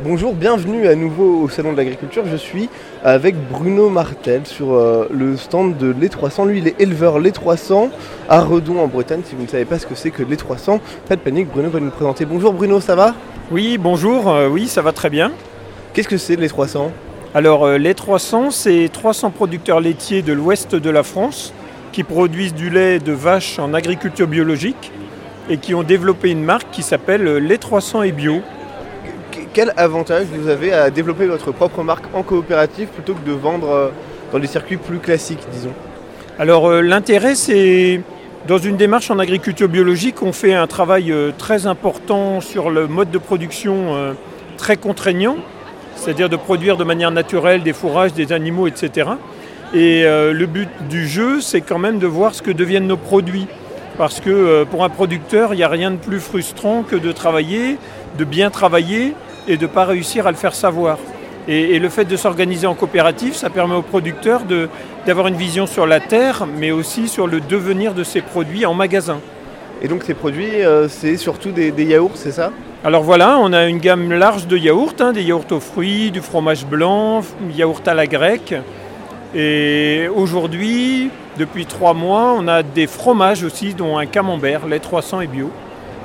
Bonjour, 0.00 0.32
bienvenue 0.32 0.86
à 0.86 0.94
nouveau 0.94 1.42
au 1.42 1.48
Salon 1.48 1.72
de 1.72 1.76
l'Agriculture. 1.76 2.22
Je 2.24 2.36
suis 2.36 2.68
avec 3.02 3.34
Bruno 3.50 3.88
Martel 3.88 4.46
sur 4.46 4.74
euh, 4.74 5.08
le 5.10 5.36
stand 5.36 5.76
de 5.76 5.90
lait 5.90 6.08
300. 6.08 6.44
Lui, 6.44 6.58
il 6.58 6.68
est 6.68 6.80
éleveur 6.80 7.18
lait 7.18 7.32
300 7.32 7.90
à 8.28 8.40
Redon 8.40 8.78
en 8.78 8.86
Bretagne. 8.86 9.22
Si 9.24 9.34
vous 9.34 9.42
ne 9.42 9.48
savez 9.48 9.64
pas 9.64 9.76
ce 9.76 9.86
que 9.88 9.96
c'est 9.96 10.12
que 10.12 10.22
lait 10.22 10.36
300, 10.36 10.78
pas 11.08 11.16
de 11.16 11.20
panique, 11.20 11.48
Bruno 11.48 11.68
va 11.68 11.80
nous 11.80 11.90
présenter. 11.90 12.26
Bonjour 12.26 12.52
Bruno, 12.52 12.80
ça 12.80 12.94
va? 12.94 13.16
Oui, 13.50 13.76
bonjour, 13.76 14.30
euh, 14.30 14.48
oui, 14.48 14.68
ça 14.68 14.82
va 14.82 14.92
très 14.92 15.10
bien. 15.10 15.32
Qu'est-ce 15.94 16.06
que 16.06 16.16
c'est 16.16 16.36
lait 16.36 16.46
300 16.46 16.92
Alors, 17.34 17.64
euh, 17.64 17.76
lait 17.76 17.94
300, 17.94 18.52
c'est 18.52 18.88
300 18.92 19.32
producteurs 19.32 19.80
laitiers 19.80 20.22
de 20.22 20.32
l'ouest 20.32 20.76
de 20.76 20.90
la 20.90 21.02
France 21.02 21.52
qui 21.90 22.04
produisent 22.04 22.54
du 22.54 22.70
lait 22.70 23.00
de 23.00 23.10
vache 23.10 23.58
en 23.58 23.74
agriculture 23.74 24.28
biologique 24.28 24.92
et 25.50 25.56
qui 25.56 25.74
ont 25.74 25.82
développé 25.82 26.30
une 26.30 26.44
marque 26.44 26.70
qui 26.70 26.84
s'appelle 26.84 27.24
lait 27.38 27.58
300 27.58 28.04
et 28.04 28.12
bio. 28.12 28.42
Quel 29.52 29.72
avantage 29.76 30.26
vous 30.32 30.48
avez 30.48 30.72
à 30.72 30.90
développer 30.90 31.26
votre 31.26 31.52
propre 31.52 31.82
marque 31.82 32.04
en 32.14 32.22
coopérative 32.22 32.88
plutôt 32.88 33.14
que 33.14 33.26
de 33.26 33.32
vendre 33.32 33.70
euh, 33.70 33.88
dans 34.32 34.38
des 34.38 34.46
circuits 34.46 34.76
plus 34.76 34.98
classiques, 34.98 35.44
disons? 35.52 35.72
Alors 36.38 36.68
euh, 36.68 36.80
l'intérêt, 36.82 37.34
c'est 37.34 38.02
dans 38.46 38.58
une 38.58 38.76
démarche 38.76 39.10
en 39.10 39.18
agriculture 39.18 39.68
biologique, 39.68 40.22
on 40.22 40.32
fait 40.32 40.54
un 40.54 40.66
travail 40.66 41.12
euh, 41.12 41.30
très 41.36 41.66
important 41.66 42.40
sur 42.40 42.70
le 42.70 42.86
mode 42.86 43.10
de 43.10 43.18
production 43.18 44.14
très 44.56 44.76
contraignant, 44.76 45.36
c'est-à-dire 45.96 46.28
de 46.28 46.36
produire 46.36 46.76
de 46.76 46.84
manière 46.84 47.10
naturelle 47.10 47.62
des 47.62 47.72
fourrages, 47.72 48.12
des 48.12 48.32
animaux, 48.32 48.66
etc. 48.66 49.10
Et 49.72 50.02
le 50.04 50.46
but 50.46 50.68
du 50.88 51.06
jeu, 51.06 51.40
c'est 51.40 51.60
quand 51.60 51.78
même 51.78 51.98
de 51.98 52.06
voir 52.06 52.34
ce 52.34 52.42
que 52.42 52.50
deviennent 52.50 52.86
nos 52.86 52.96
produits. 52.96 53.46
Parce 53.98 54.20
que 54.20 54.64
pour 54.64 54.84
un 54.84 54.88
producteur, 54.88 55.54
il 55.54 55.58
n'y 55.58 55.62
a 55.62 55.68
rien 55.68 55.90
de 55.90 55.96
plus 55.96 56.20
frustrant 56.20 56.82
que 56.82 56.96
de 56.96 57.12
travailler, 57.12 57.78
de 58.16 58.24
bien 58.24 58.50
travailler 58.50 59.14
et 59.48 59.56
de 59.56 59.62
ne 59.62 59.66
pas 59.66 59.84
réussir 59.84 60.26
à 60.26 60.30
le 60.30 60.36
faire 60.36 60.54
savoir. 60.54 60.98
Et, 61.48 61.78
le 61.78 61.88
fait 61.88 62.04
de 62.04 62.16
s'organiser 62.16 62.66
en 62.66 62.74
coopérative, 62.74 63.34
ça 63.34 63.48
permet 63.48 63.74
aux 63.74 63.82
producteurs 63.82 64.42
d'avoir 65.06 65.28
une 65.28 65.34
vision 65.34 65.66
sur 65.66 65.86
la 65.86 65.98
terre, 65.98 66.46
mais 66.58 66.70
aussi 66.70 67.08
sur 67.08 67.26
le 67.26 67.40
devenir 67.40 67.94
de 67.94 68.04
ces 68.04 68.20
produits 68.20 68.66
en 68.66 68.74
magasin. 68.74 69.18
Et 69.80 69.88
donc 69.88 70.02
ces 70.02 70.12
produits, 70.12 70.62
euh, 70.62 70.88
c'est 70.88 71.16
surtout 71.16 71.50
des, 71.50 71.70
yaourts, 71.70 72.16
c'est 72.16 72.32
ça? 72.32 72.50
Alors 72.84 73.02
voilà, 73.02 73.38
on 73.40 73.54
a 73.54 73.66
une 73.66 73.78
gamme 73.78 74.12
large 74.12 74.46
de 74.46 74.58
yaourts, 74.58 74.94
hein, 75.00 75.12
des 75.12 75.22
yaourts 75.22 75.50
aux 75.50 75.60
fruits, 75.60 76.10
du 76.10 76.20
fromage 76.20 76.66
blanc, 76.66 77.22
yaourt 77.56 77.86
à 77.88 77.94
la 77.94 78.06
grecque. 78.06 78.54
Et 79.34 80.08
aujourd'hui, 80.14 81.10
depuis 81.38 81.64
trois 81.64 81.94
mois, 81.94 82.34
on 82.36 82.46
a 82.46 82.62
des 82.62 82.86
fromages 82.86 83.42
aussi, 83.42 83.72
dont 83.72 83.96
un 83.96 84.06
camembert, 84.06 84.66
lait 84.66 84.80
300 84.80 85.22
et 85.22 85.26
bio. 85.26 85.50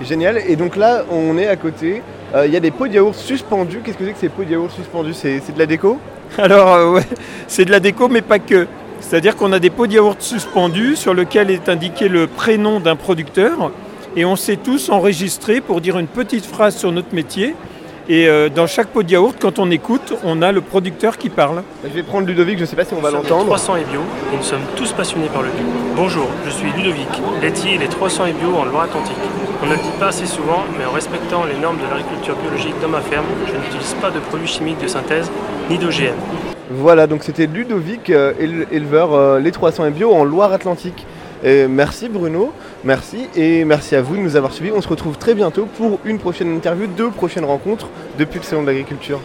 Génial. 0.02 0.38
Et 0.48 0.56
donc 0.56 0.78
là, 0.78 1.04
on 1.12 1.38
est 1.38 1.48
à 1.48 1.56
côté. 1.58 2.02
Euh, 2.36 2.48
il 2.48 2.54
y 2.54 2.58
a 2.58 2.60
des 2.60 2.72
pots 2.72 2.88
de 2.88 2.94
yaourt 2.94 3.14
suspendus. 3.14 3.82
Qu'est-ce 3.84 3.98
que 3.98 4.06
c'est 4.06 4.14
que 4.14 4.18
ces 4.18 4.30
pots 4.30 4.44
de 4.44 4.50
yaourt 4.50 4.72
suspendus? 4.72 5.14
C'est, 5.14 5.54
de 5.54 5.60
la 5.60 5.68
déco? 5.68 6.00
Alors, 6.40 6.74
euh, 6.74 7.00
c'est 7.48 7.64
de 7.64 7.72
la 7.72 7.80
déco, 7.80 8.10
mais 8.10 8.24
pas 8.24 8.40
que. 8.40 8.66
C'est-à-dire 9.02 9.36
qu'on 9.36 9.52
a 9.52 9.60
des 9.60 9.70
pots 9.70 9.86
de 9.86 9.94
yaourt 9.94 10.20
suspendus 10.20 10.96
sur 10.96 11.14
lesquels 11.14 11.52
est 11.52 11.70
indiqué 11.70 12.08
le 12.08 12.26
prénom 12.26 12.80
d'un 12.80 12.96
producteur. 12.96 13.72
Et 14.16 14.26
on 14.26 14.36
s'est 14.36 14.58
tous 14.58 14.90
enregistrés 14.90 15.62
pour 15.62 15.80
dire 15.80 16.00
une 16.00 16.08
petite 16.08 16.46
phrase 16.46 16.76
sur 16.76 16.92
notre 16.92 17.14
métier. 17.14 17.56
Et 18.10 18.28
euh, 18.28 18.50
dans 18.50 18.68
chaque 18.68 18.88
pot 18.88 19.02
de 19.02 19.12
yaourt, 19.12 19.36
quand 19.40 19.60
on 19.60 19.72
écoute, 19.72 20.14
on 20.26 20.42
a 20.42 20.52
le 20.52 20.60
producteur 20.60 21.18
qui 21.18 21.30
parle. 21.30 21.64
Je 21.84 21.90
vais 21.90 22.04
prendre 22.04 22.28
Ludovic, 22.28 22.58
je 22.58 22.64
ne 22.64 22.68
sais 22.68 22.76
pas 22.76 22.84
si 22.84 22.94
on 22.94 23.00
va 23.00 23.12
l'entendre. 23.12 23.46
300 23.46 23.78
et 23.78 23.84
bio, 23.86 24.02
et 24.34 24.36
nous 24.36 24.44
sommes 24.44 24.66
tous 24.76 24.92
passionnés 24.92 25.30
par 25.32 25.42
le 25.42 25.48
bio. 25.50 25.66
Bonjour, 25.96 26.28
je 26.46 26.50
suis 26.50 26.70
Ludovic, 26.74 27.08
laitier 27.42 27.78
les 27.78 27.88
300 27.88 28.26
et 28.26 28.34
bio 28.34 28.56
en 28.56 28.66
Loire-Atlantique. 28.66 29.16
On 29.62 29.68
ne 29.68 29.72
le 29.72 29.78
dit 29.78 29.98
pas 30.00 30.08
assez 30.08 30.26
souvent, 30.26 30.64
mais 30.78 30.84
en 30.84 30.92
respectant 30.92 31.46
les 31.46 31.58
normes 31.58 31.78
de 31.78 31.84
l'agriculture 31.84 32.36
biologique 32.36 32.76
dans 32.82 32.90
ma 32.90 33.00
ferme, 33.00 33.26
je 33.48 33.54
n'utilise 33.54 33.96
pas 34.02 34.12
de 34.12 34.20
produits 34.20 34.48
chimiques 34.48 34.82
de 34.82 34.88
synthèse 34.88 35.32
ni 35.70 35.78
d'OGM. 35.78 36.16
Voilà, 36.72 37.08
donc 37.08 37.24
c'était 37.24 37.46
Ludovic, 37.46 38.10
euh, 38.10 38.34
éleveur 38.72 39.14
euh, 39.14 39.40
les 39.40 39.52
300 39.52 39.86
et 39.86 39.92
bio 39.92 40.12
en 40.14 40.26
Loire-Atlantique 40.26 41.06
merci 41.44 42.10
Bruno, 42.10 42.54
merci 42.84 43.28
et 43.36 43.66
merci 43.66 43.96
à 43.96 44.02
vous 44.02 44.16
de 44.16 44.22
nous 44.22 44.36
avoir 44.36 44.54
suivis. 44.54 44.72
On 44.72 44.82
se 44.82 44.88
retrouve 44.88 45.18
très 45.18 45.36
bientôt 45.36 45.68
pour 45.78 46.00
une 46.06 46.20
prochaine 46.20 46.56
interview, 46.56 46.88
deux 46.88 47.10
prochaines 47.10 47.46
rencontres 47.46 47.90
depuis 48.18 48.40
le 48.40 48.46
Salon 48.46 48.62
de 48.62 48.68
l'Agriculture. 48.68 49.20